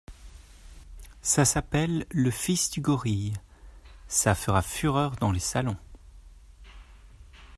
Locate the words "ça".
1.21-1.45, 4.07-4.33